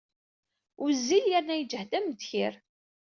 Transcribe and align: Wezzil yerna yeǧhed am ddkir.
Wezzil 0.81 1.25
yerna 1.31 1.55
yeǧhed 1.57 1.91
am 1.97 2.05
ddkir. 2.11 2.53